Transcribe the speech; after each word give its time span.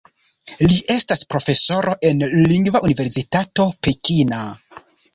Li 0.71 0.79
estas 0.93 1.21
profesoro 1.33 1.95
en 2.11 2.25
Lingva 2.39 2.85
Universitato 2.91 3.71
Pekina. 3.85 4.45